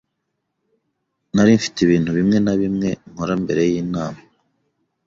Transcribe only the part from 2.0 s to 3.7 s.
bimwe na bimwe nkora mbere